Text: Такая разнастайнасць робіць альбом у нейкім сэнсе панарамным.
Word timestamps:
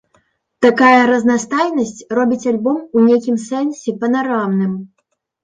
Такая 0.65 1.01
разнастайнасць 1.11 1.99
робіць 2.19 2.49
альбом 2.53 2.81
у 2.97 3.05
нейкім 3.11 3.39
сэнсе 3.45 3.95
панарамным. 4.03 4.73